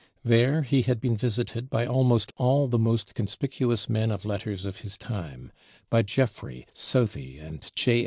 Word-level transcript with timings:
There 0.23 0.63
he 0.63 0.81
had 0.81 0.99
been 0.99 1.15
visited 1.15 1.69
by 1.69 1.85
almost 1.85 2.33
all 2.37 2.67
the 2.67 2.79
most 2.79 3.13
conspicuous 3.13 3.87
men 3.87 4.09
of 4.09 4.25
letters 4.25 4.65
of 4.65 4.77
his 4.77 4.97
time: 4.97 5.51
by 5.91 6.01
Jeffrey, 6.01 6.65
Southey, 6.73 7.37
and 7.37 7.71
J. 7.75 7.99